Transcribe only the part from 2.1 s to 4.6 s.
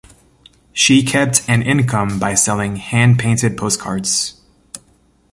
by selling hand-painted postcards.